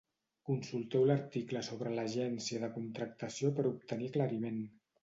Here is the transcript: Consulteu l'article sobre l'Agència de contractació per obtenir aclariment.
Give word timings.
Consulteu 0.49 1.05
l'article 1.09 1.63
sobre 1.69 1.93
l'Agència 1.99 2.65
de 2.65 2.73
contractació 2.81 3.57
per 3.61 3.69
obtenir 3.75 4.15
aclariment. 4.15 4.63